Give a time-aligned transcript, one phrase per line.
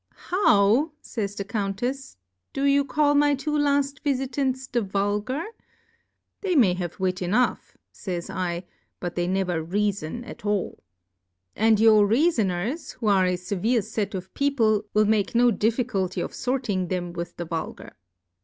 [0.31, 0.93] How!
[1.03, 2.15] fays the Comitefs^
[2.53, 5.43] do you call my two'^laft Vifitants the Vulgar?
[6.41, 8.63] They Plurality (?/ WORLDS, l6^ They may have Wit enough, fays /,
[8.99, 10.81] but they never Reafon at all.
[11.55, 16.33] And your Reafoners, who are a fevere fet of People, will make no DiiBculty of
[16.33, 17.91] for ting them with the Vulgar.